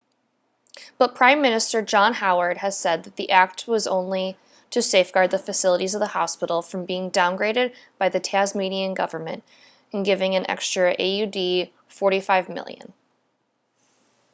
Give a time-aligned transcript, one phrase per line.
[0.97, 4.35] but prime minister john howard has said the act was only
[4.71, 9.43] to safeguard the facilities of the hospital from being downgraded by the tasmanian government
[9.91, 12.93] in giving an extra aud$45 million